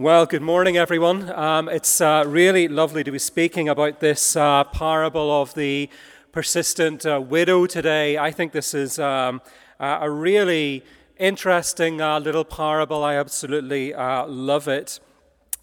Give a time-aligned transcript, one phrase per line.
[0.00, 1.28] Well, good morning, everyone.
[1.32, 5.90] Um, it's uh, really lovely to be speaking about this uh, parable of the
[6.30, 8.16] persistent uh, widow today.
[8.16, 9.42] I think this is um,
[9.80, 10.84] a really
[11.18, 13.02] interesting uh, little parable.
[13.02, 15.00] I absolutely uh, love it.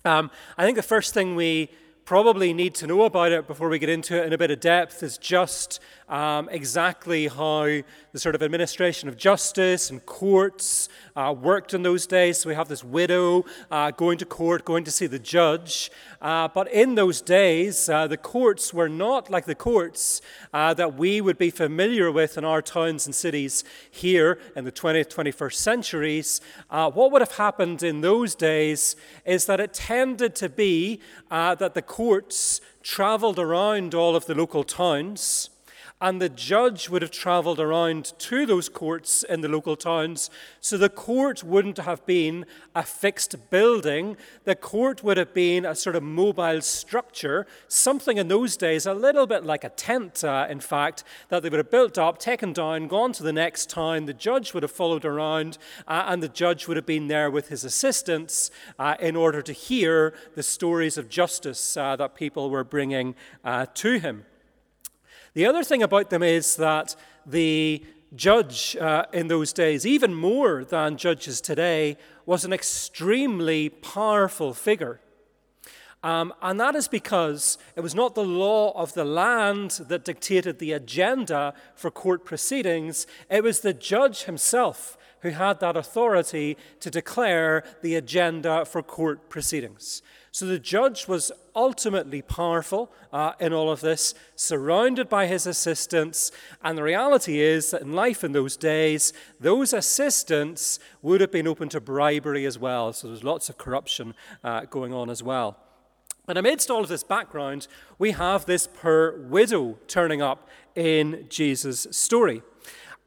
[0.03, 1.69] Um, I think the first thing we
[2.05, 4.59] probably need to know about it before we get into it in a bit of
[4.59, 7.63] depth is just um, exactly how
[8.11, 12.37] the sort of administration of justice and courts uh, worked in those days.
[12.39, 15.89] So we have this widow uh, going to court, going to see the judge.
[16.21, 20.21] Uh, but in those days, uh, the courts were not like the courts
[20.53, 24.71] uh, that we would be familiar with in our towns and cities here in the
[24.71, 26.41] 20th, 21st centuries.
[26.69, 30.99] Uh, what would have happened in those days is that it tended to be
[31.29, 35.49] that the courts traveled around all of the local towns
[36.01, 40.29] and the judge would have traveled around to those courts in the local towns.
[40.59, 42.45] So the court wouldn't have been
[42.75, 44.17] a fixed building.
[44.43, 48.93] The court would have been a sort of mobile structure, something in those days a
[48.93, 52.51] little bit like a tent, uh, in fact, that they would have built up, taken
[52.51, 54.05] down, gone to the next town.
[54.05, 57.47] The judge would have followed around, uh, and the judge would have been there with
[57.47, 62.65] his assistants uh, in order to hear the stories of justice uh, that people were
[62.65, 63.15] bringing
[63.45, 64.25] uh, to him.
[65.35, 67.83] The other thing about them is that the
[68.15, 75.01] judge uh, in those days, even more than judges today, was an extremely powerful figure.
[76.03, 80.59] Um, and that is because it was not the law of the land that dictated
[80.59, 86.89] the agenda for court proceedings, it was the judge himself who had that authority to
[86.89, 90.01] declare the agenda for court proceedings.
[90.35, 96.29] So the judge was ultimately powerful uh, in all of this, surrounded by his assistants.
[96.61, 101.47] And the reality is that in life in those days, those assistants would have been
[101.47, 102.91] open to bribery as well.
[102.91, 105.55] So there's lots of corruption uh, going on as well.
[106.25, 111.87] But amidst all of this background, we have this poor widow turning up in Jesus'
[111.91, 112.41] story.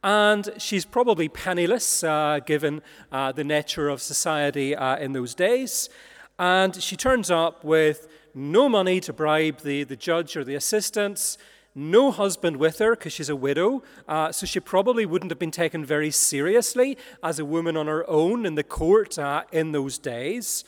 [0.03, 2.81] And she's probably penniless, uh, given
[3.13, 5.91] uh, the nature of society uh, in those days.
[6.39, 11.37] And she turns up with no money to bribe the, the judge or the assistants,
[11.75, 15.51] no husband with her because she's a widow, uh, so she probably wouldn't have been
[15.51, 19.99] taken very seriously as a woman on her own in the court uh, in those
[19.99, 20.65] days.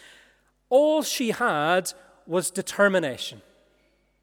[0.69, 1.93] All she had
[2.27, 3.43] was determination.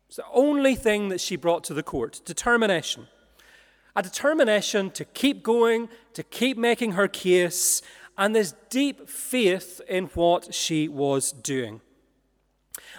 [0.07, 3.07] It's the only thing that she brought to the court determination.
[3.95, 7.81] A determination to keep going, to keep making her case,
[8.17, 11.81] and this deep faith in what she was doing.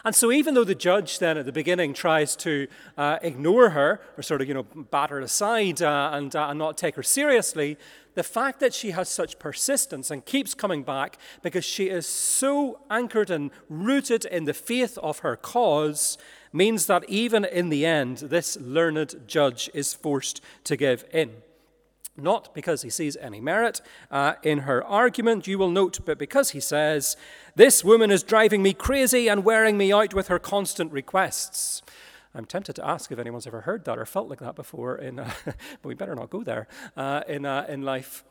[0.05, 4.01] And so, even though the judge then at the beginning tries to uh, ignore her
[4.17, 7.03] or sort of, you know, bat her aside uh, and, uh, and not take her
[7.03, 7.77] seriously,
[8.15, 12.81] the fact that she has such persistence and keeps coming back because she is so
[12.91, 16.19] anchored and rooted in the faith of her cause
[16.53, 21.31] means that even in the end, this learned judge is forced to give in
[22.19, 23.81] not because he sees any merit
[24.11, 27.17] uh, in her argument, you will note, but because he says,
[27.55, 31.83] This woman is driving me crazy and wearing me out with her constant requests.
[32.35, 35.19] I'm tempted to ask if anyone's ever heard that or felt like that before, in,
[35.19, 38.25] uh, but we better not go there uh, in, uh, in life.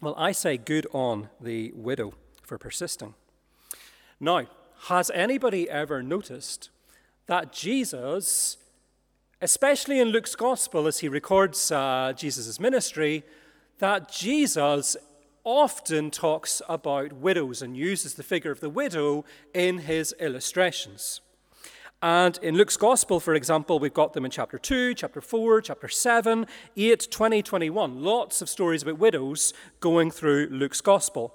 [0.00, 3.14] Well, I say good on the widow for persisting.
[4.20, 4.46] Now,
[4.88, 6.70] has anybody ever noticed
[7.26, 8.58] that Jesus
[9.42, 13.24] especially in Luke's gospel as he records uh, Jesus' ministry,
[13.80, 14.96] that Jesus
[15.42, 21.20] often talks about widows and uses the figure of the widow in his illustrations.
[22.00, 25.88] And in Luke's gospel, for example, we've got them in chapter 2, chapter 4, chapter
[25.88, 28.00] 7, 8, 20, 21.
[28.00, 31.34] Lots of stories about widows going through Luke's gospel.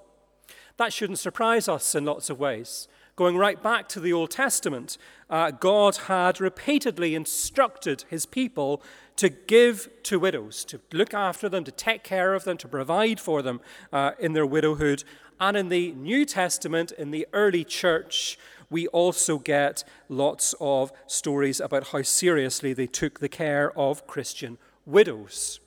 [0.78, 2.88] That shouldn't surprise us in lots of ways.
[3.18, 4.96] Going right back to the Old Testament,
[5.28, 8.80] uh, God had repeatedly instructed his people
[9.16, 13.18] to give to widows, to look after them, to take care of them, to provide
[13.18, 13.60] for them
[13.92, 15.02] uh, in their widowhood.
[15.40, 18.38] And in the New Testament, in the early church,
[18.70, 24.58] we also get lots of stories about how seriously they took the care of Christian
[24.86, 25.58] widows.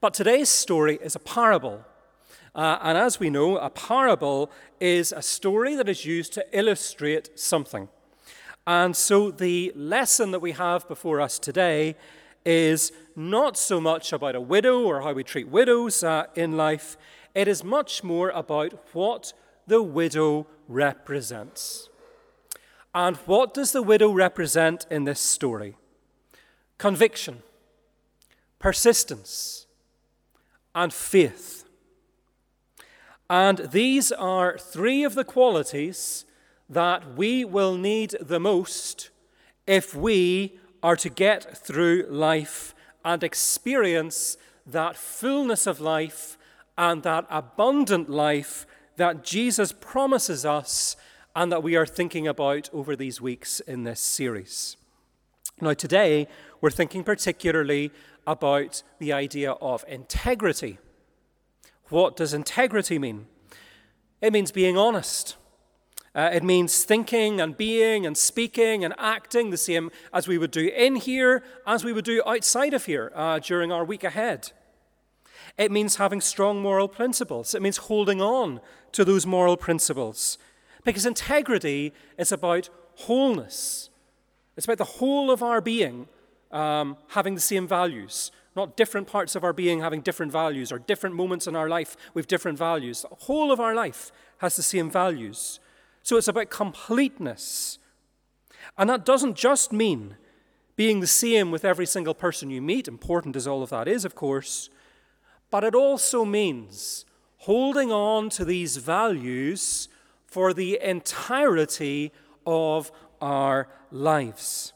[0.00, 1.84] But today's story is a parable.
[2.54, 7.38] Uh, and as we know, a parable is a story that is used to illustrate
[7.38, 7.88] something.
[8.66, 11.96] And so the lesson that we have before us today
[12.46, 16.96] is not so much about a widow or how we treat widows uh, in life,
[17.34, 19.32] it is much more about what
[19.66, 21.88] the widow represents.
[22.94, 25.76] And what does the widow represent in this story?
[26.78, 27.42] Conviction,
[28.58, 29.66] persistence,
[30.74, 31.63] and faith.
[33.28, 36.24] And these are three of the qualities
[36.68, 39.10] that we will need the most
[39.66, 42.74] if we are to get through life
[43.04, 44.36] and experience
[44.66, 46.36] that fullness of life
[46.76, 48.66] and that abundant life
[48.96, 50.96] that Jesus promises us
[51.34, 54.76] and that we are thinking about over these weeks in this series.
[55.60, 56.28] Now, today,
[56.60, 57.90] we're thinking particularly
[58.26, 60.78] about the idea of integrity.
[61.88, 63.26] What does integrity mean?
[64.20, 65.36] It means being honest.
[66.14, 70.52] Uh, it means thinking and being and speaking and acting the same as we would
[70.52, 74.52] do in here, as we would do outside of here uh, during our week ahead.
[75.58, 77.54] It means having strong moral principles.
[77.54, 78.60] It means holding on
[78.92, 80.38] to those moral principles.
[80.84, 83.90] Because integrity is about wholeness,
[84.56, 86.08] it's about the whole of our being
[86.52, 90.78] um, having the same values, not different parts of our being having different values or
[90.78, 93.02] different moments in our life with different values.
[93.02, 95.60] The whole of our life has the same values.
[96.02, 97.78] So it's about completeness.
[98.78, 100.16] And that doesn't just mean
[100.76, 104.04] being the same with every single person you meet, important as all of that is,
[104.04, 104.70] of course,
[105.50, 107.04] but it also means
[107.38, 109.88] holding on to these values
[110.26, 112.10] for the entirety
[112.44, 112.90] of
[113.20, 114.72] our lives.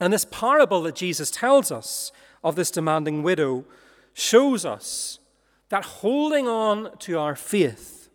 [0.00, 2.10] And this parable that Jesus tells us
[2.46, 3.64] of this demanding widow
[4.14, 5.18] shows us
[5.68, 8.08] that holding on to our faith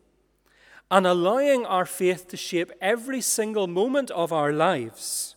[0.89, 5.35] and allowing our faith to shape every single moment of our lives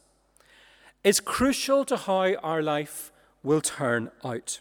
[1.02, 3.10] is crucial to how our life
[3.42, 4.60] will turn out.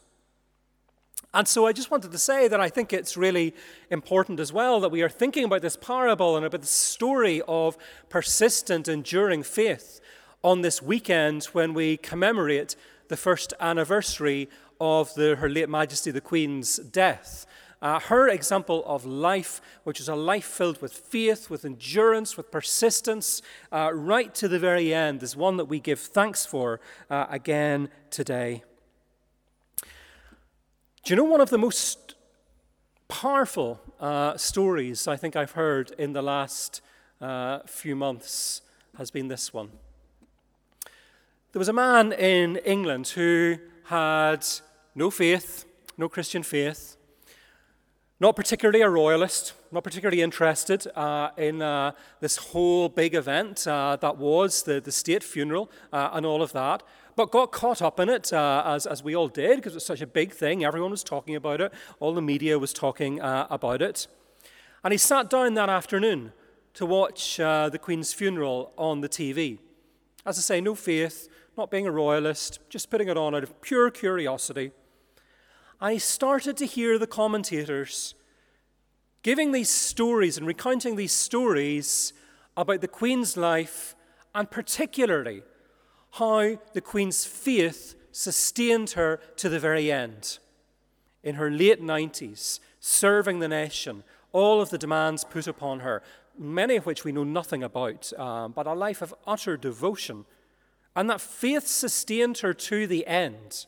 [1.31, 3.53] And so I just wanted to say that I think it's really
[3.91, 7.77] important as well that we are thinking about this parable and about the story of
[8.09, 10.01] persistent, enduring faith
[10.43, 12.75] on this weekend when we commemorate
[13.13, 14.49] the first anniversary
[14.81, 17.45] of the, Her late Majesty the Queen's death.
[17.79, 22.49] Uh, her example of life, which is a life filled with faith, with endurance, with
[22.49, 26.79] persistence, uh, right to the very end, is one that we give thanks for
[27.11, 28.63] uh, again today.
[31.03, 32.15] Do you know one of the most
[33.09, 36.81] powerful uh, stories I think I've heard in the last
[37.21, 38.63] uh, few months
[38.97, 39.69] has been this one?
[41.53, 44.43] There was a man in England who had
[44.95, 45.65] no faith,
[45.99, 46.97] no Christian faith,
[48.19, 51.91] not particularly a royalist, not particularly interested uh, in uh,
[52.21, 56.53] this whole big event uh, that was the, the state funeral uh, and all of
[56.53, 56.81] that,
[57.15, 59.85] but got caught up in it, uh, as, as we all did, because it was
[59.85, 60.65] such a big thing.
[60.65, 64.07] Everyone was talking about it, all the media was talking uh, about it.
[64.83, 66.33] And he sat down that afternoon
[66.73, 69.59] to watch the Queen's funeral on the TV.
[70.25, 73.61] As I say, no faith, not being a royalist, just putting it on out of
[73.61, 74.71] pure curiosity.
[75.79, 78.15] I started to hear the commentators
[79.21, 82.13] giving these stories and recounting these stories
[82.57, 83.95] about the Queen's life
[84.35, 85.43] and particularly
[86.11, 90.39] how the Queen's faith sustained her to the very end.
[91.23, 96.03] In her late 90s, serving the nation, all of the demands put upon her,
[96.37, 100.25] many of which we know nothing about, um, but a life of utter devotion
[100.95, 103.65] and that faith sustained her to the end.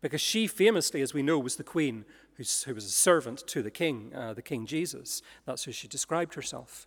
[0.00, 2.04] Because she famously, as we know, was the queen
[2.36, 5.22] who was a servant to the king, uh, the King Jesus.
[5.46, 6.86] That's who she described herself.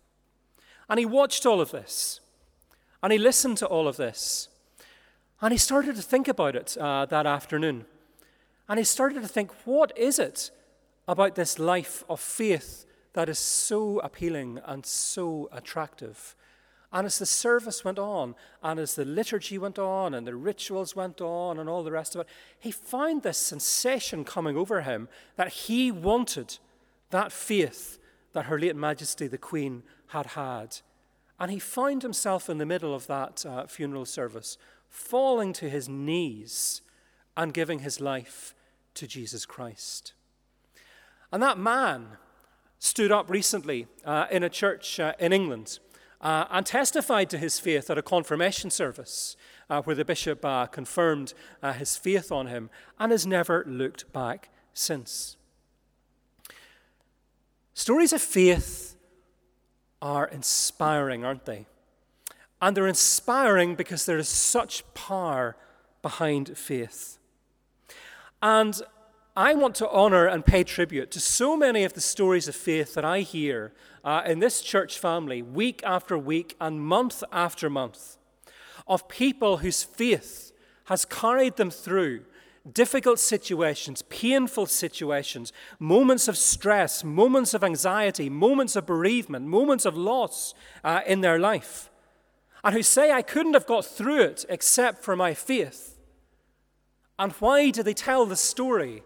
[0.88, 2.20] And he watched all of this.
[3.02, 4.48] And he listened to all of this.
[5.40, 7.86] And he started to think about it uh, that afternoon.
[8.68, 10.50] And he started to think, what is it
[11.08, 16.36] about this life of faith that is so appealing and so attractive?
[16.92, 20.96] And as the service went on, and as the liturgy went on, and the rituals
[20.96, 22.26] went on, and all the rest of it,
[22.58, 26.58] he found this sensation coming over him that he wanted
[27.10, 27.98] that faith
[28.32, 30.78] that Her late Majesty the Queen had had.
[31.38, 35.88] And he found himself in the middle of that uh, funeral service, falling to his
[35.88, 36.82] knees
[37.36, 38.54] and giving his life
[38.94, 40.12] to Jesus Christ.
[41.32, 42.18] And that man
[42.78, 45.78] stood up recently uh, in a church uh, in England
[46.20, 49.36] uh, and testified to his faith at a confirmation service
[49.68, 54.12] uh, where the bishop uh, confirmed uh, his faith on him and has never looked
[54.12, 55.36] back since.
[57.74, 58.96] Stories of faith
[60.02, 61.66] are inspiring, aren't they?
[62.60, 65.56] And they're inspiring because there is such power
[66.02, 67.18] behind faith.
[68.42, 68.80] And
[69.36, 72.94] I want to honor and pay tribute to so many of the stories of faith
[72.94, 73.72] that I hear
[74.04, 78.16] uh, in this church family week after week and month after month
[78.88, 80.52] of people whose faith
[80.86, 82.22] has carried them through
[82.72, 89.96] difficult situations, painful situations, moments of stress, moments of anxiety, moments of bereavement, moments of
[89.96, 91.88] loss uh, in their life,
[92.64, 95.96] and who say, I couldn't have got through it except for my faith.
[97.16, 99.04] And why do they tell the story?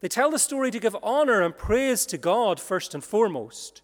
[0.00, 3.82] They tell the story to give honor and praise to God first and foremost.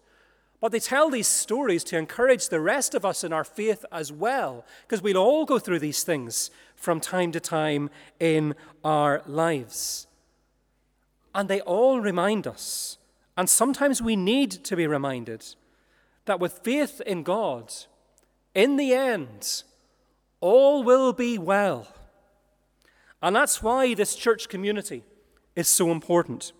[0.61, 4.11] But they tell these stories to encourage the rest of us in our faith as
[4.11, 10.07] well, because we'll all go through these things from time to time in our lives.
[11.35, 12.97] And they all remind us,
[13.35, 15.45] and sometimes we need to be reminded,
[16.23, 17.73] that with faith in God,
[18.55, 19.63] in the end,
[20.39, 21.87] all will be well.
[23.21, 25.03] And that's why this church community
[25.55, 26.53] is so important.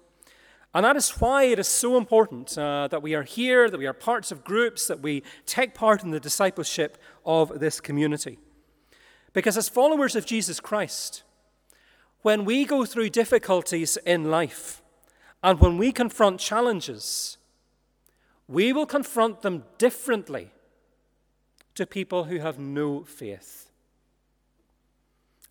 [0.74, 3.88] And that is why it is so important uh, that we are here, that we
[3.88, 8.38] are parts of groups, that we take part in the discipleship of this community.
[9.32, 11.24] Because as followers of Jesus Christ,
[12.24, 14.82] when we go through difficulties in life
[15.42, 17.38] and when we confront challenges,
[18.48, 20.52] we will confront them differently
[21.76, 23.65] to people who have no faith.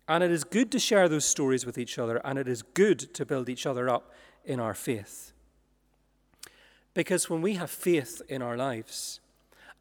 [0.07, 2.99] And it is good to share those stories with each other, and it is good
[3.15, 4.11] to build each other up
[4.43, 5.33] in our faith.
[6.93, 9.19] Because when we have faith in our lives,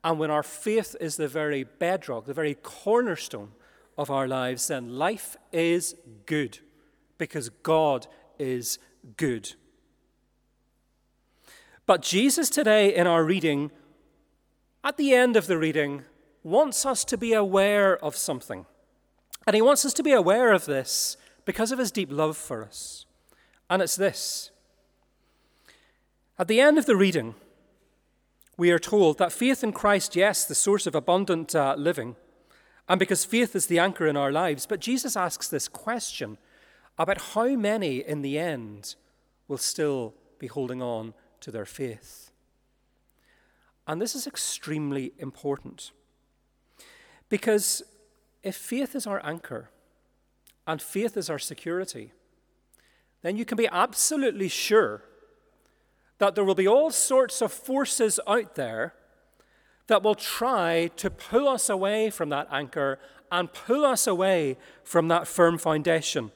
[0.02, 3.52] and when our faith is the very bedrock, the very cornerstone
[3.96, 5.94] of our lives, then life is
[6.26, 6.58] good
[7.18, 8.06] because God
[8.38, 8.78] is
[9.16, 9.54] good.
[11.86, 13.70] But Jesus today in our reading,
[14.82, 16.02] at the end of the reading,
[16.42, 18.66] wants us to be aware of something.
[19.46, 22.62] And he wants us to be aware of this because of his deep love for
[22.64, 23.06] us.
[23.68, 24.50] And it's this
[26.38, 27.36] at the end of the reading,
[28.56, 32.16] we are told that faith in Christ, yes, the source of abundant uh, living,
[32.88, 34.66] and because faith is the anchor in our lives.
[34.66, 36.36] But Jesus asks this question
[36.98, 38.96] about how many in the end
[39.46, 42.30] will still be holding on to their faith.
[43.86, 45.92] And this is extremely important
[47.28, 47.82] because
[48.44, 49.70] if faith is our anchor
[50.66, 52.12] and faith is our security,
[53.22, 55.02] then you can be absolutely sure
[56.18, 58.94] that there will be all sorts of forces out there
[59.86, 62.98] that will try to pull us away from that anchor
[63.32, 66.30] and pull us away from that firm foundation.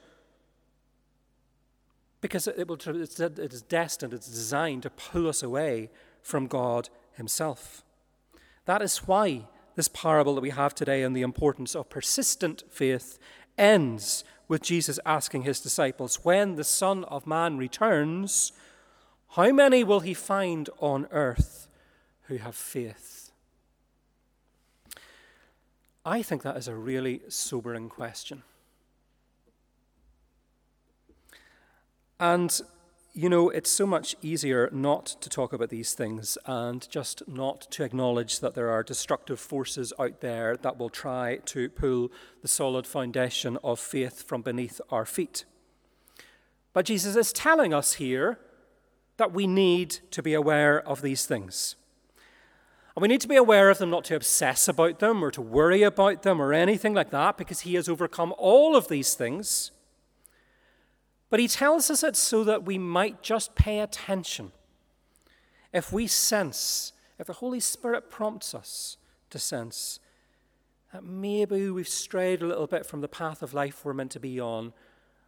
[2.21, 5.89] Because it, will, it is destined, it's designed to pull us away
[6.21, 7.83] from God Himself.
[8.65, 9.47] That is why
[9.79, 13.17] this parable that we have today on the importance of persistent faith
[13.57, 18.51] ends with Jesus asking His disciples, When the Son of Man returns,
[19.37, 21.69] how many will he find on earth
[22.23, 23.31] who have faith?
[26.05, 28.43] I think that is a really sobering question.
[32.19, 32.59] And,
[33.19, 37.59] you know, it's so much easier not to talk about these things and just not
[37.69, 42.09] to acknowledge that there are destructive forces out there that will try to pull
[42.41, 45.43] the solid foundation of faith from beneath our feet.
[46.71, 48.39] But Jesus is telling us here
[49.17, 51.75] that we need to be aware of these things.
[52.95, 55.41] And we need to be aware of them, not to obsess about them or to
[55.41, 59.71] worry about them or anything like that, because He has overcome all of these things.
[61.29, 64.51] But He tells us it so that we might just pay attention.
[65.71, 68.97] If we sense, if the Holy Spirit prompts us
[69.29, 69.99] to sense
[70.91, 74.19] that maybe we've strayed a little bit from the path of life we're meant to
[74.19, 74.73] be on,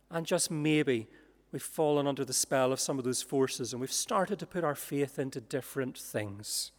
[0.10, 1.08] and just maybe
[1.52, 4.64] we've fallen under the spell of some of those forces and we've started to put
[4.64, 6.72] our faith into different things.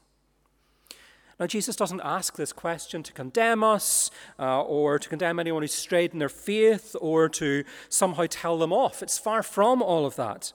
[1.42, 5.75] Now, Jesus doesn't ask this question to condemn us uh, or to condemn anyone who's
[5.75, 9.02] strayed in their faith or to somehow tell them off.
[9.02, 10.52] It's far from all of that.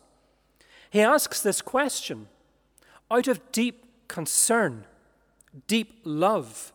[0.89, 2.29] He asks this question
[3.11, 4.85] out of deep concern,
[5.67, 6.71] deep love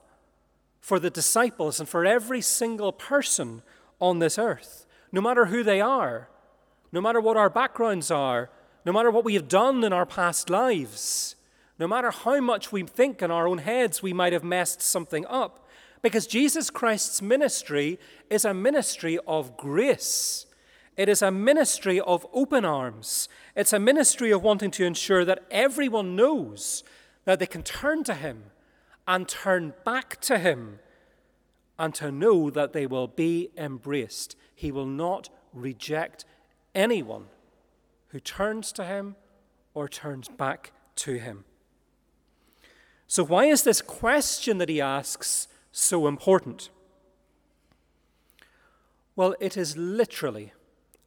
[0.78, 3.62] for the disciples and for every single person
[3.98, 6.28] on this earth, no matter who they are,
[6.92, 8.50] no matter what our backgrounds are,
[8.84, 11.34] no matter what we have done in our past lives,
[11.82, 15.26] no matter how much we think in our own heads we might have messed something
[15.26, 15.66] up,
[16.00, 17.98] because Jesus Christ's ministry
[18.30, 20.46] is a ministry of grace.
[20.96, 23.28] It is a ministry of open arms.
[23.56, 26.84] It's a ministry of wanting to ensure that everyone knows
[27.24, 28.44] that they can turn to Him
[29.08, 30.78] and turn back to Him
[31.80, 34.36] and to know that they will be embraced.
[34.54, 36.24] He will not reject
[36.76, 37.24] anyone
[38.10, 39.16] who turns to him
[39.74, 41.44] or turns back to him.
[43.12, 46.70] So, why is this question that he asks so important?
[49.14, 50.54] Well, it is literally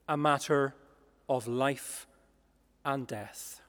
[0.07, 0.75] a matter
[1.27, 2.05] of life
[2.85, 3.59] and death.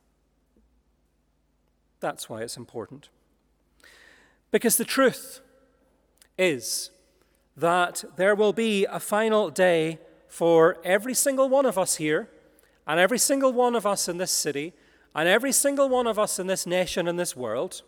[2.00, 3.08] That's why it's important.
[4.50, 5.40] Because the truth
[6.36, 6.90] is
[7.56, 12.28] that there will be a final day for every single one of us here,
[12.86, 14.74] and every single one of us in this city,
[15.14, 17.80] and every single one of us in this nation and this world.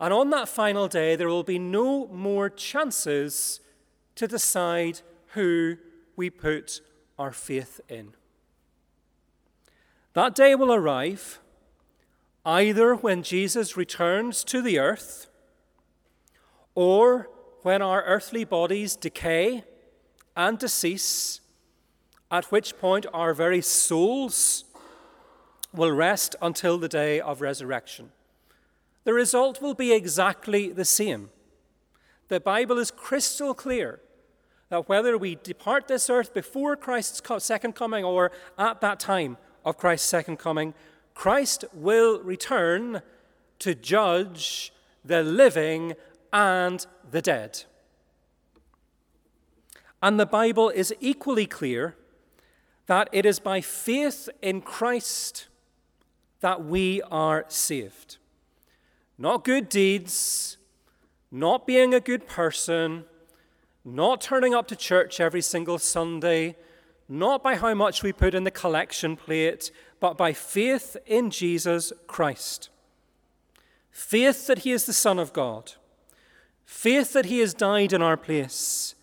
[0.00, 3.60] And on that final day, there will be no more chances
[4.14, 5.02] to decide
[5.34, 5.76] who
[6.16, 6.80] we put
[7.18, 8.14] our faith in.
[10.14, 11.38] That day will arrive
[12.44, 15.26] either when Jesus returns to the earth
[16.74, 17.28] or
[17.62, 19.64] when our earthly bodies decay
[20.34, 21.40] and decease,
[22.30, 24.64] at which point our very souls
[25.74, 28.10] will rest until the day of resurrection.
[29.04, 31.30] The result will be exactly the same.
[32.28, 34.00] The Bible is crystal clear
[34.68, 39.76] that whether we depart this earth before Christ's second coming or at that time of
[39.76, 40.74] Christ's second coming,
[41.14, 43.02] Christ will return
[43.58, 44.72] to judge
[45.04, 45.94] the living
[46.32, 47.64] and the dead.
[50.02, 51.96] And the Bible is equally clear
[52.86, 55.48] that it is by faith in Christ
[56.40, 58.16] that we are saved.
[59.20, 60.56] Not good deeds,
[61.30, 63.04] not being a good person,
[63.84, 66.56] not turning up to church every single Sunday,
[67.06, 71.92] not by how much we put in the collection plate, but by faith in Jesus
[72.06, 72.70] Christ.
[73.90, 75.72] Faith that He is the Son of God.
[76.64, 78.94] Faith that He has died in our place.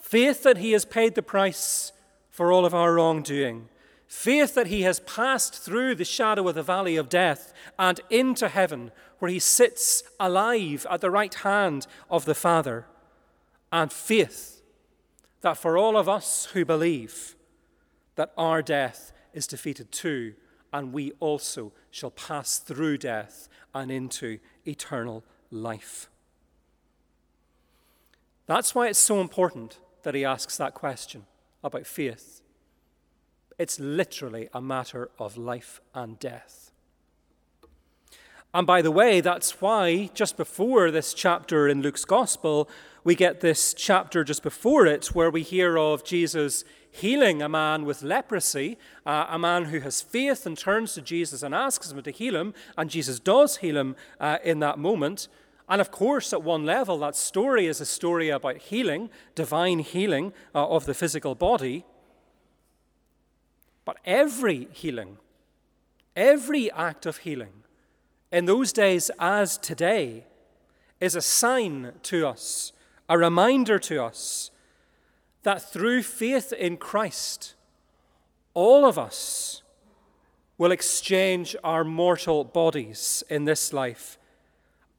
[0.00, 1.90] Faith that He has paid the price
[2.30, 3.68] for all of our wrongdoing.
[4.06, 8.48] Faith that He has passed through the shadow of the valley of death and into
[8.48, 12.86] heaven, where He sits alive at the right hand of the Father.
[13.72, 14.62] And faith
[15.40, 17.34] that for all of us who believe,
[18.16, 20.34] that our death is defeated too,
[20.72, 26.08] and we also shall pass through death and into eternal life.
[28.46, 31.26] That's why it's so important that he asks that question
[31.62, 32.42] about faith.
[33.58, 36.70] It's literally a matter of life and death.
[38.56, 42.70] And by the way, that's why just before this chapter in Luke's Gospel,
[43.04, 47.84] we get this chapter just before it where we hear of Jesus healing a man
[47.84, 52.02] with leprosy, uh, a man who has faith and turns to Jesus and asks him
[52.02, 55.28] to heal him, and Jesus does heal him uh, in that moment.
[55.68, 60.32] And of course, at one level, that story is a story about healing, divine healing
[60.54, 61.84] uh, of the physical body.
[63.84, 65.18] But every healing,
[66.16, 67.64] every act of healing,
[68.30, 70.24] in those days as today,
[71.00, 72.72] is a sign to us,
[73.08, 74.50] a reminder to us
[75.42, 77.54] that through faith in Christ,
[78.54, 79.62] all of us
[80.58, 84.18] will exchange our mortal bodies in this life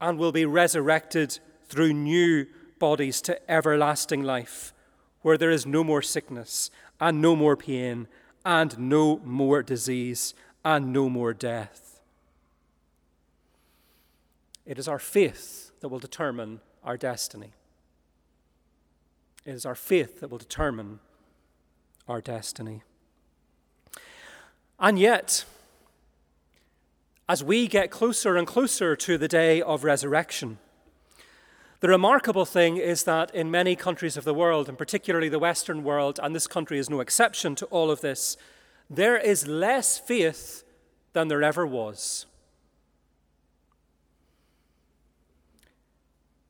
[0.00, 1.38] and will be resurrected
[1.68, 2.46] through new
[2.78, 4.72] bodies to everlasting life,
[5.22, 8.06] where there is no more sickness and no more pain
[8.44, 10.32] and no more disease
[10.64, 11.97] and no more death.
[14.68, 17.52] It is our faith that will determine our destiny.
[19.46, 21.00] It is our faith that will determine
[22.06, 22.82] our destiny.
[24.78, 25.46] And yet,
[27.30, 30.58] as we get closer and closer to the day of resurrection,
[31.80, 35.82] the remarkable thing is that in many countries of the world, and particularly the Western
[35.82, 38.36] world, and this country is no exception to all of this,
[38.90, 40.62] there is less faith
[41.14, 42.26] than there ever was.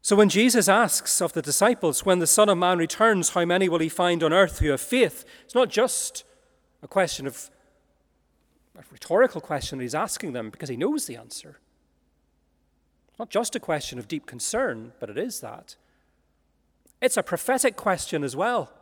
[0.08, 3.68] So when Jesus asks of the disciples, when the Son of Man returns, how many
[3.68, 5.22] will he find on earth who have faith?
[5.44, 6.24] It's not just
[6.82, 7.50] a question of
[8.74, 11.58] a rhetorical question that he's asking them because he knows the answer.
[13.10, 15.76] It's not just a question of deep concern, but it is that.
[17.02, 18.72] It's a prophetic question as well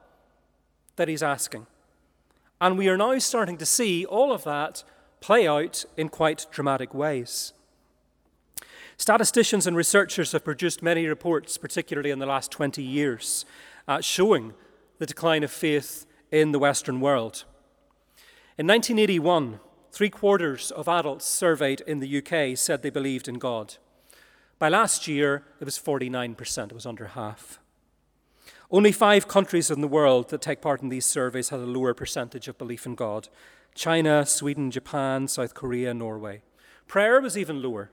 [0.95, 1.67] that he's asking.
[2.61, 4.85] And we are now starting to see all of that
[5.21, 7.53] play out in quite dramatic ways.
[8.99, 13.45] Statisticians and researchers have produced many reports, particularly in the last 20 years,
[13.87, 14.55] uh, showing
[14.99, 17.45] the decline of faith in the Western world.
[18.57, 19.61] In 1981,
[19.93, 23.77] three quarters of adults surveyed in the UK said they believed in God.
[24.59, 27.61] By last year, it was 49%, it was under half.
[28.71, 31.93] Only five countries in the world that take part in these surveys had a lower
[31.93, 33.29] percentage of belief in God
[33.75, 36.41] China, Sweden, Japan, South Korea, Norway.
[36.89, 37.91] Prayer was even lower.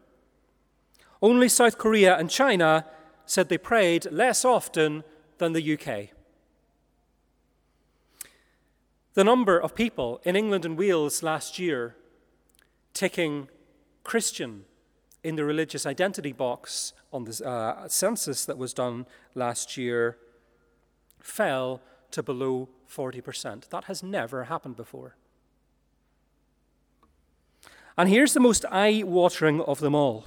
[1.24, 2.86] Only South Korea and China
[3.26, 5.06] said they prayed less often
[5.38, 6.10] than the UK.
[9.14, 11.96] The number of people in England and Wales last year
[12.94, 13.48] ticking
[14.04, 14.66] Christian
[15.24, 20.18] in the religious identity box on the uh, census that was done last year
[21.22, 21.80] fell
[22.12, 23.70] to below 40%.
[23.70, 25.16] That has never happened before.
[27.98, 30.26] And here's the most eye watering of them all.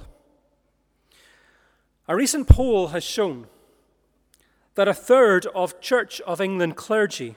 [2.09, 3.47] A recent poll has shown
[4.75, 7.35] that a third of Church of England clergy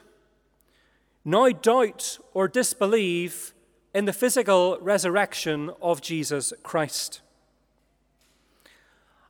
[1.24, 3.52] now doubt or disbelieve
[3.92, 7.20] in the physical resurrection of Jesus Christ.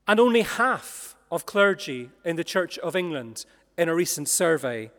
[0.06, 3.46] And only half of clergy in the Church of England,
[3.78, 4.90] in a recent survey,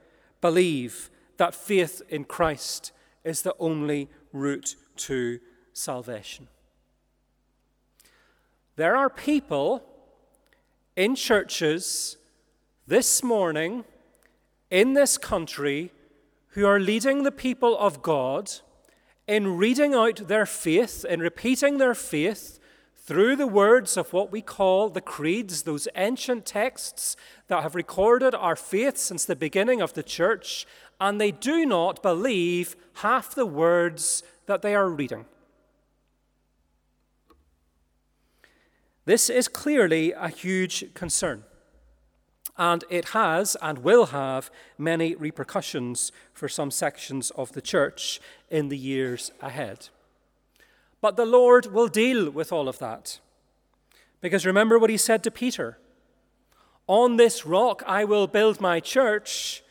[0.42, 2.92] believe that faith in Christ
[3.24, 5.40] is the only route to
[5.72, 6.48] salvation.
[8.76, 9.84] There are people
[10.96, 12.18] in churches
[12.88, 13.86] this morning
[14.70, 15.92] in this country
[16.50, 18.52] who are leading the people of God
[19.28, 22.60] in reading out their faith, in repeating their faith
[22.98, 27.16] through the words of what we call the creeds, those ancient texts
[27.48, 30.68] that have recorded our faith since the beginning of the church,
[31.00, 35.26] and they do not believe half the words that they are reading.
[39.12, 41.43] This is clearly a huge concern
[42.58, 48.69] and it has and will have many repercussions for some sections of the church in
[48.69, 49.89] the years ahead.
[51.02, 53.19] But the Lord will deal with all of that.
[54.21, 55.78] Because remember what he said to Peter
[56.88, 59.62] On this rock I will build my church,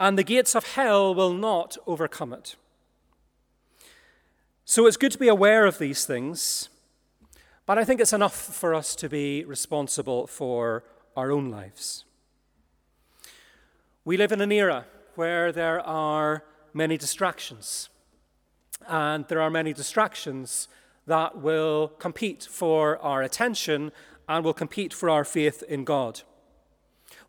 [0.00, 2.56] and the gates of hell will not overcome it.
[4.64, 6.70] So it's good to be aware of these things,
[7.66, 10.84] but I think it's enough for us to be responsible for
[11.16, 12.04] our own lives.
[14.04, 16.44] We live in an era where there are
[16.74, 17.88] many distractions,
[18.88, 20.68] and there are many distractions
[21.06, 23.92] that will compete for our attention
[24.28, 26.22] and will compete for our faith in God.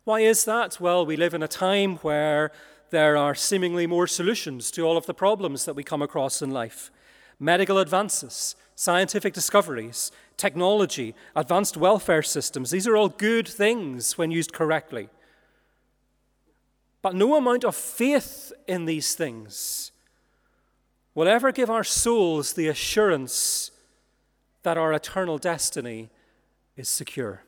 [0.04, 0.80] Why is that?
[0.80, 2.50] Well, we live in a time where
[2.90, 6.50] there are seemingly more solutions to all of the problems that we come across in
[6.50, 6.90] life.
[7.40, 14.52] Medical advances, scientific discoveries, technology, advanced welfare systems, these are all good things when used
[14.52, 15.08] correctly.
[17.02, 19.92] But no amount of faith in these things
[21.14, 23.70] will ever give our souls the assurance
[24.62, 26.10] that our eternal destiny
[26.76, 27.42] is secure.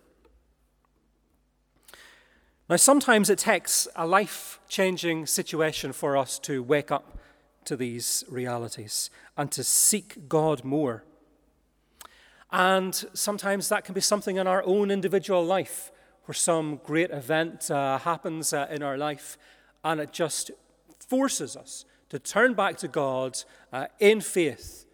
[2.69, 7.19] Now, sometimes it takes a life changing situation for us to wake up
[7.65, 11.05] to these realities and to seek God more.
[12.53, 15.91] And sometimes that can be something in our own individual life
[16.25, 19.39] where some great event uh, happens uh, in our life
[19.85, 20.51] and it just
[20.99, 24.85] forces us to turn back to God uh, in faith.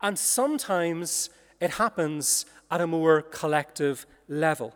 [0.00, 4.74] And sometimes it happens at a more collective level.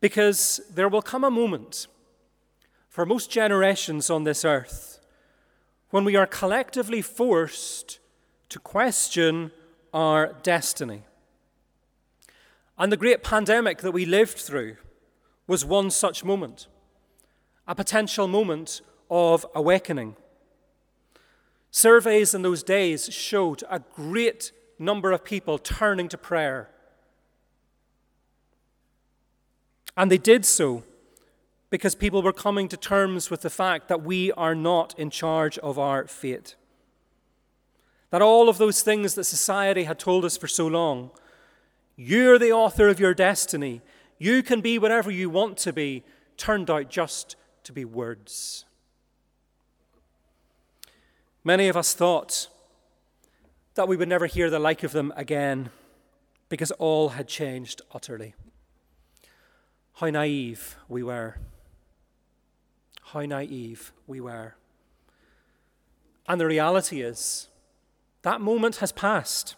[0.00, 1.86] Because there will come a moment
[2.88, 5.00] for most generations on this earth
[5.90, 7.98] when we are collectively forced
[8.48, 9.50] to question
[9.92, 11.02] our destiny.
[12.78, 14.76] And the great pandemic that we lived through
[15.46, 16.66] was one such moment,
[17.66, 20.16] a potential moment of awakening.
[21.70, 26.70] Surveys in those days showed a great number of people turning to prayer.
[29.96, 30.84] And they did so
[31.68, 35.58] because people were coming to terms with the fact that we are not in charge
[35.58, 36.56] of our fate.
[38.10, 41.10] That all of those things that society had told us for so long
[42.02, 43.82] you're the author of your destiny.
[44.16, 46.02] You can be whatever you want to be,
[46.38, 48.64] turned out just to be words.
[51.44, 52.48] Many of us thought
[53.74, 55.68] that we would never hear the like of them again
[56.48, 58.34] because all had changed utterly.
[59.96, 61.36] How naive we were.
[63.12, 64.54] How naive we were.
[66.26, 67.48] And the reality is,
[68.22, 69.56] that moment has passed.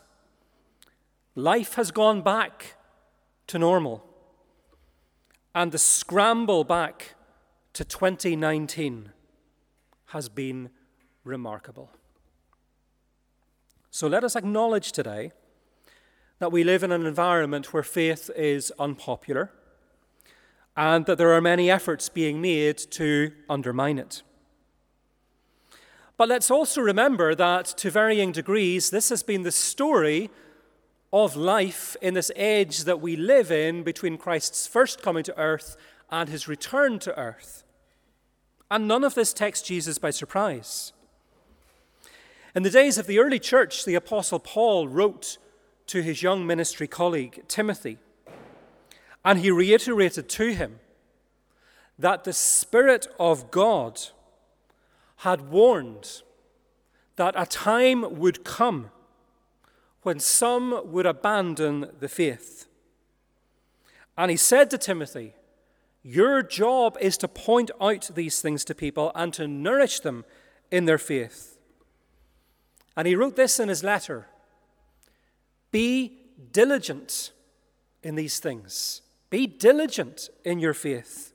[1.35, 2.77] Life has gone back
[3.49, 4.05] to normal.
[5.55, 7.15] And the scramble back
[7.75, 9.13] to 2019
[10.07, 10.71] has been
[11.25, 11.91] remarkable.
[13.91, 15.33] So let us acknowledge today
[16.39, 19.53] that we live in an environment where faith is unpopular
[20.77, 24.23] and that there are many efforts being made to undermine it.
[26.17, 30.31] But let's also remember that to varying degrees, this has been the story
[31.13, 35.77] of life in this age that we live in between Christ's first coming to earth
[36.11, 37.65] and his return to earth.
[38.71, 40.93] And none of this takes Jesus by surprise.
[42.55, 45.39] In the days of the early church, the Apostle Paul wrote
[45.87, 47.99] to his young ministry colleague, Timothy,
[49.25, 50.81] and he reiterated to him
[51.99, 54.01] that the Spirit of God
[55.23, 56.23] had warned
[57.15, 58.91] that a time would come
[60.03, 62.67] when some would abandon the faith.
[64.19, 65.35] And he said to Timothy,
[66.03, 70.25] Your job is to point out these things to people and to nourish them
[70.73, 71.57] in their faith.
[72.97, 74.27] And he wrote this in his letter
[75.71, 76.19] Be
[76.51, 77.31] diligent
[78.03, 81.32] in these things, be diligent in your faith.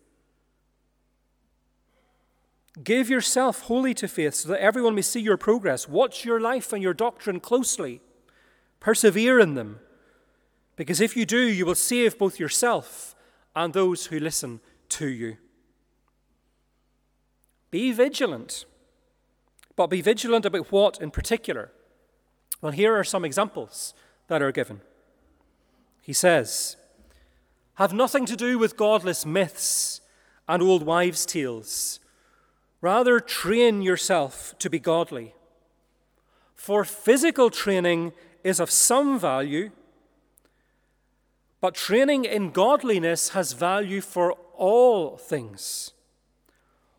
[2.84, 5.90] Give yourself wholly to faith so that everyone may see your progress.
[5.90, 8.02] Watch your life and your doctrine closely.
[8.80, 9.80] Persevere in them.
[10.76, 13.16] Because if you do, you will save both yourself
[13.56, 14.60] and those who listen
[14.90, 15.38] to you.
[17.72, 18.66] Be vigilant.
[19.76, 21.72] But be vigilant about what in particular?
[22.62, 23.94] Well, here are some examples
[24.28, 24.82] that are given.
[26.02, 26.78] He says,
[27.76, 30.02] Have nothing to do with godless myths
[30.48, 32.00] and old wives' tales
[32.82, 35.34] Rather, train yourself to be godly.
[36.54, 38.14] For physical training
[38.44, 39.72] is of some value,
[41.60, 45.92] but training in godliness has value for all things,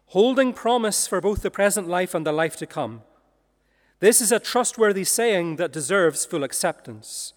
[0.07, 3.03] holding promise for both the present life and the life to come.
[4.01, 7.33] This is a trustworthy saying that deserves full acceptance.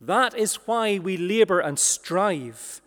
[0.00, 2.80] That is why we labor and strive,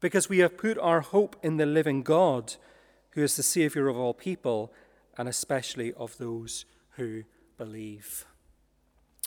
[0.00, 2.56] because we have put our hope in the living God
[3.12, 4.72] who is the Saviour of all people,
[5.16, 6.64] and especially of those
[6.96, 7.24] who
[7.58, 8.26] believe.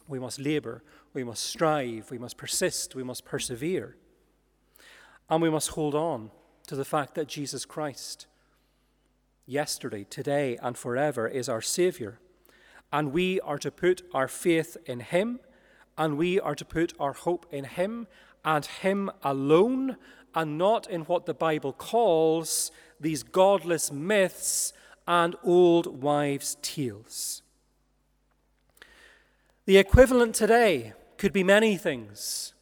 [0.08, 3.96] We must labour, we must strive, we must persist, we must persevere.
[5.30, 6.32] And we must hold on
[6.68, 8.28] to the fact that Jesus Christ,
[9.46, 12.20] yesterday, today, and forever, is our Saviour.
[12.92, 15.40] And we are to put our faith in Him,
[15.98, 18.08] and we are to put our hope in Him
[18.44, 19.98] and Him alone,
[20.34, 24.74] and not in what the Bible calls these godless myths
[25.08, 27.42] and old wives' tales.
[29.66, 32.54] The equivalent today could be many things.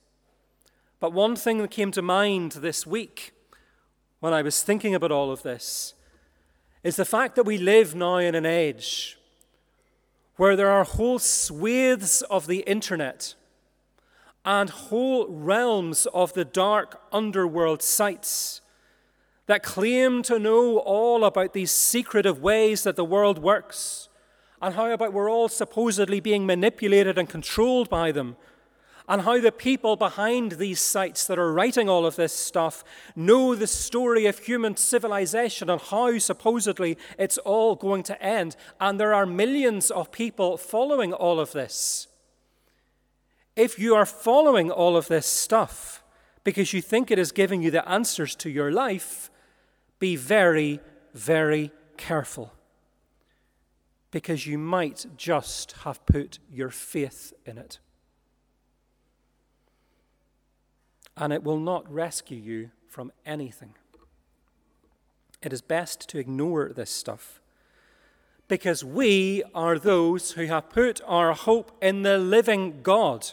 [1.00, 3.34] But one thing that came to mind this week
[4.20, 5.96] when I was thinking about all of this
[6.82, 9.18] is the fact that we live now in an age
[10.38, 13.36] where there are whole swathes of the internet
[14.46, 18.62] and whole realms of the dark underworld sites
[19.46, 24.10] that claim to know all about these secretive ways that the world works,
[24.62, 28.38] and how about we're all supposedly being manipulated and controlled by them,
[29.08, 32.84] and how the people behind these sites that are writing all of this stuff
[33.16, 38.56] know the story of human civilization and how supposedly it's all going to end.
[38.80, 42.08] And there are millions of people following all of this.
[43.58, 46.02] If you are following all of this stuff
[46.46, 49.30] because you think it is giving you the answers to your life,
[50.04, 50.82] be very,
[51.14, 52.52] very careful
[54.12, 57.80] because you might just have put your faith in it.
[61.16, 63.76] And it will not rescue you from anything.
[65.42, 67.40] It is best to ignore this stuff
[68.50, 73.32] because we are those who have put our hope in the living God,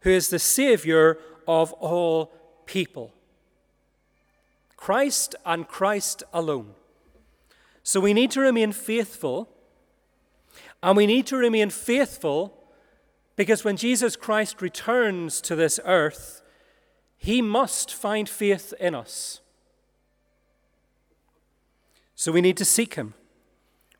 [0.00, 2.32] who is the Savior of all
[2.64, 3.12] people.
[4.86, 6.76] Christ and Christ alone.
[7.82, 9.48] So we need to remain faithful,
[10.80, 12.56] and we need to remain faithful
[13.34, 16.40] because when Jesus Christ returns to this earth,
[17.16, 19.40] he must find faith in us.
[22.14, 23.14] So we need to seek him.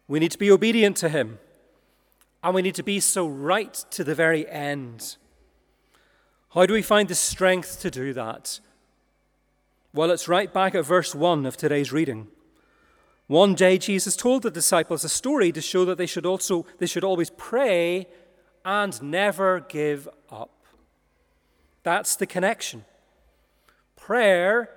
[0.06, 1.40] We need to be obedient to him.
[2.44, 5.16] And we need to be so right to the very end.
[6.50, 8.60] How do we find the strength to do that?
[9.96, 12.28] Well, it's right back at verse 1 of today's reading.
[13.28, 16.84] One day Jesus told the disciples a story to show that they should also they
[16.84, 18.06] should always pray
[18.62, 20.52] and never give up.
[21.82, 22.84] That's the connection.
[23.96, 24.68] Prayer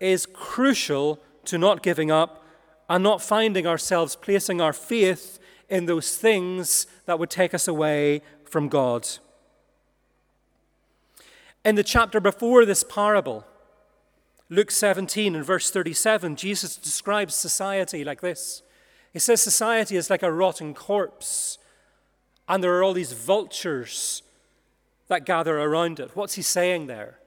[0.00, 2.42] is crucial to not giving up
[2.88, 8.22] and not finding ourselves placing our faith in those things that would take us away
[8.46, 9.06] from God.
[11.62, 13.44] In the chapter before this parable,
[14.52, 18.62] Luke 17 and verse 37, Jesus describes society like this.
[19.10, 21.56] He says society is like a rotten corpse,
[22.46, 24.22] and there are all these vultures
[25.08, 26.10] that gather around it.
[26.14, 27.18] What's he saying there?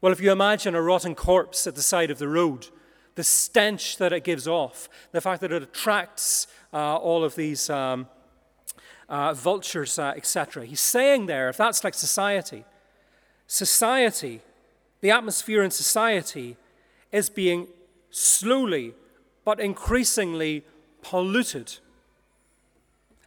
[0.00, 2.66] Well, if you imagine a rotten corpse at the side of the road,
[3.14, 7.70] the stench that it gives off, the fact that it attracts uh, all of these
[7.70, 8.08] um,
[9.08, 10.66] uh, vultures, uh, etc.
[10.66, 12.64] He's saying there, if that's like society,
[13.46, 14.42] society,
[15.02, 16.56] the atmosphere in society
[17.10, 17.66] is being
[18.10, 18.94] slowly
[19.44, 20.64] but increasingly
[21.02, 21.78] polluted.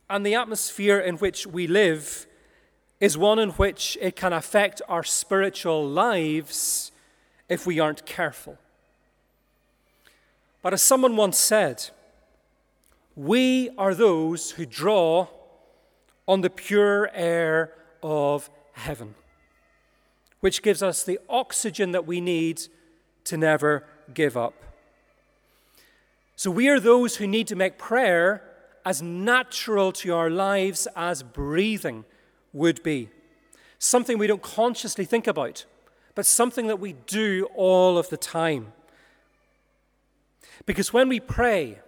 [0.10, 2.26] And the atmosphere in which we live
[3.00, 6.92] is one in which it can affect our spiritual lives
[7.50, 8.58] if we aren't careful.
[10.62, 11.90] But as someone once said,
[13.16, 15.28] we are those who draw
[16.28, 19.16] on the pure air of heaven,
[20.46, 22.62] which gives us the oxygen that we need
[23.24, 24.54] to never give up.
[26.36, 28.44] So we are those who need to make prayer
[28.86, 32.06] as natural to our lives as breathing
[32.54, 33.10] would be.
[33.80, 35.66] Something we don't consciously think about,
[36.14, 38.72] but something that we do all of the time.
[40.68, 41.80] Because when we pray,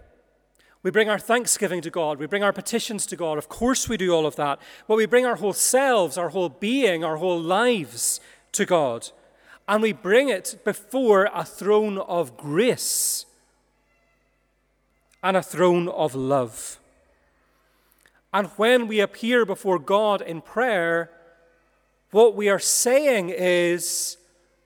[0.82, 3.38] we bring our thanksgiving to God, we bring our petitions to God.
[3.38, 4.60] Of course, we do all of that.
[4.88, 8.20] But we bring our whole selves, our whole being, our whole lives
[8.54, 9.10] to God.
[9.68, 13.26] And we bring it before a throne of grace
[15.22, 16.80] and a throne of love.
[18.34, 21.12] And when we appear before God in prayer,
[22.12, 24.18] what we are saying is,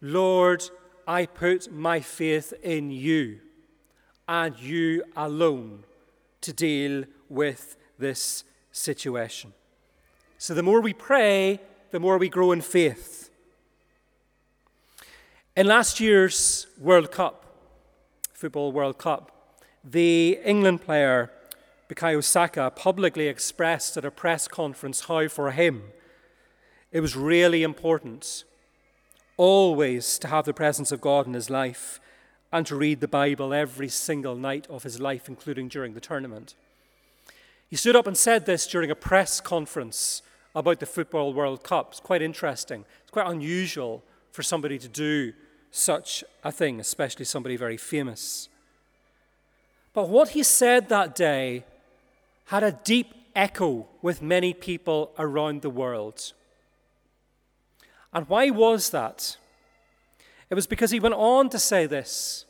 [0.02, 0.64] Lord,
[1.08, 3.40] I put my faith in you
[4.28, 5.84] and you alone
[6.42, 9.54] to deal with this situation.
[10.38, 11.60] So the more we pray,
[11.92, 13.31] the more we grow in faith.
[15.54, 17.44] In last year's World Cup,
[18.32, 21.30] Football World Cup, the England player
[21.90, 25.84] Bukayo Saka publicly expressed at a press conference how for him
[26.94, 28.46] it was really important
[29.36, 32.00] always to have the presence of God in his life
[32.54, 36.56] and to read the Bible every single night of his life, including during the tournament.
[37.70, 40.22] He stood up and said this during a press conference
[40.56, 41.90] about the Football World Cup.
[41.92, 42.86] It's quite interesting.
[43.02, 45.34] It's quite unusual for somebody to do
[45.72, 48.50] such a thing, especially somebody very famous.
[49.94, 51.66] But what he said that day
[52.46, 56.34] had a deep echo with many people around the world.
[58.14, 59.38] And why was that?
[60.50, 62.46] It was because he went on to say this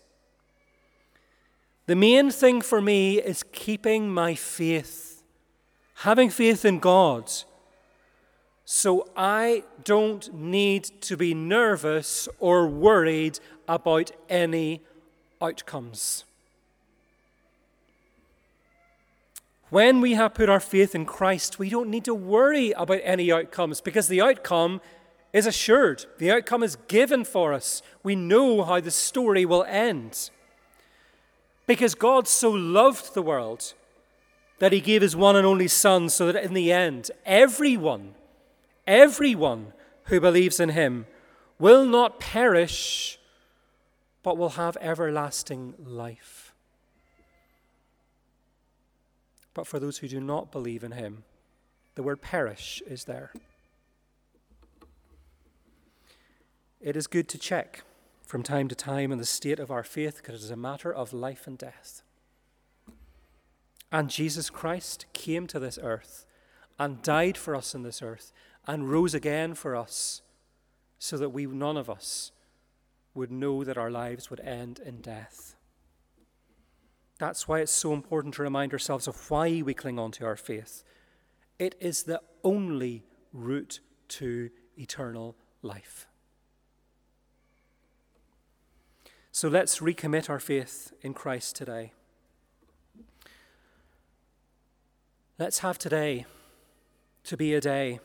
[1.85, 5.21] The main thing for me is keeping my faith,
[5.95, 7.31] having faith in God.
[8.65, 14.81] So I don't need to be nervous or worried about any
[15.41, 16.23] outcomes.
[19.69, 23.31] When we have put our faith in Christ, we don't need to worry about any
[23.31, 24.81] outcomes because the outcome
[25.31, 26.05] is assured.
[26.17, 27.81] The outcome is given for us.
[28.03, 30.29] We know how the story will end.
[31.67, 33.73] Because God so loved the world
[34.59, 38.15] that he gave his one and only Son so that in the end, everyone,
[38.91, 39.71] everyone
[40.05, 41.07] who believes in him
[41.57, 43.17] will not perish
[44.21, 46.53] but will have everlasting life.
[49.53, 51.23] But for those who do not believe in him,
[51.95, 53.31] the word perish is there.
[56.81, 57.83] It is good to check
[58.25, 60.93] from time to time in the state of our faith because it is a matter
[60.93, 62.03] of life and death.
[63.91, 66.25] And Jesus Christ came to this earth
[66.79, 68.31] and died for us in this earth
[68.67, 70.21] and rose again for us
[70.99, 72.31] so that we, none of us,
[73.13, 75.55] would know that our lives would end in death.
[77.17, 80.35] That's why it's so important to remind ourselves of why we cling on to our
[80.35, 80.83] faith.
[81.59, 86.07] It is the only route to eternal life.
[89.31, 91.93] So let's recommit our faith in Christ today.
[95.37, 96.25] Let's have today
[97.23, 97.99] to be a day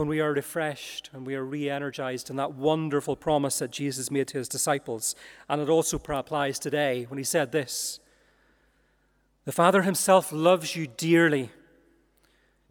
[0.00, 4.10] when we are refreshed and we are re energized in that wonderful promise that Jesus
[4.10, 5.14] made to his disciples.
[5.46, 8.00] And it also applies today when he said this
[9.44, 11.50] The Father himself loves you dearly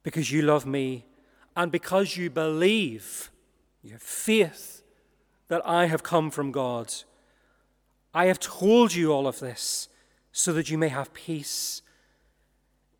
[0.02, 1.06] because you love me
[1.56, 3.30] and because you believe,
[3.84, 4.82] you have faith
[5.50, 6.92] that I have come from God.
[8.12, 9.88] I have told you all of this
[10.32, 11.84] so that you may have peace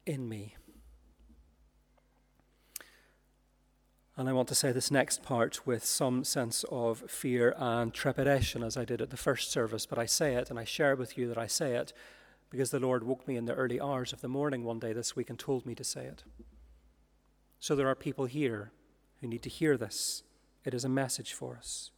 [0.06, 0.56] in me.
[4.20, 8.64] And I want to say this next part with some sense of fear and trepidation,
[8.64, 9.86] as I did at the first service.
[9.86, 11.94] But I say it, and I share with you that I say it
[12.50, 15.16] because the Lord woke me in the early hours of the morning one day this
[15.16, 16.26] week and told me to say it.
[17.62, 18.74] So there are people here
[19.22, 20.24] who need to hear this.
[20.66, 21.92] It is a message for us.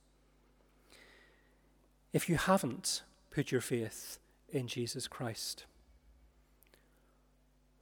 [2.13, 3.01] If you haven't
[3.31, 5.65] put your faith in Jesus Christ.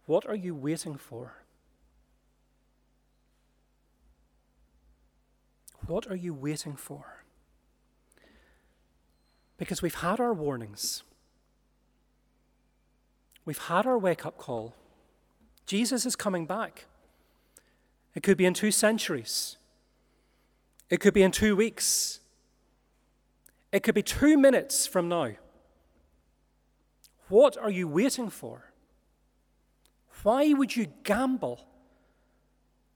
[0.06, 1.34] What are you waiting for?
[5.90, 7.24] What are you waiting for?
[9.58, 11.02] Because we've had our warnings.
[13.44, 14.76] We've had our wake up call.
[15.66, 16.86] Jesus is coming back.
[18.14, 19.58] It could be in two centuries.
[20.92, 22.20] It could be in two weeks.
[23.72, 25.32] It could be two minutes from now.
[27.30, 28.74] What are you waiting for?
[30.22, 31.68] Why would you gamble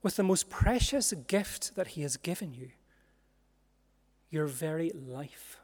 [0.03, 2.69] with the most precious gift that He has given you?
[4.33, 5.59] Your very life.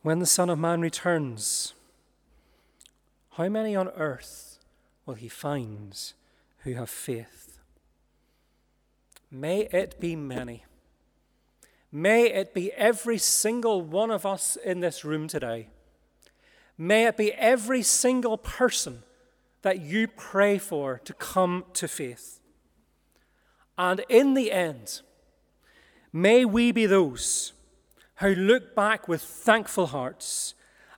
[0.00, 1.74] When the Son of Man returns,
[3.34, 4.58] how many on earth
[5.06, 5.96] will He find
[6.64, 7.60] who have faith?
[9.30, 10.64] May it be many.
[11.92, 15.68] May it be every single one of us in this room today.
[16.76, 19.04] May it be every single person
[19.62, 22.40] that you pray for to come to faith.
[23.78, 25.02] And in the end,
[26.12, 27.52] may we be those
[28.16, 30.54] who look back with thankful hearts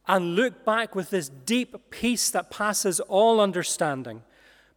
[0.07, 4.23] and look back with this deep peace that passes all understanding,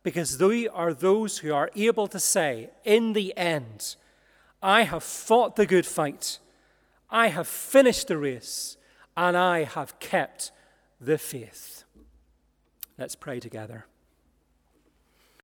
[0.03, 3.95] because they are those who are able to say, in the end,
[4.63, 6.39] I have fought the good fight,
[7.09, 8.77] I have finished the race,
[9.17, 10.51] and I have kept
[11.01, 11.83] the faith.
[12.97, 13.85] Let's pray together.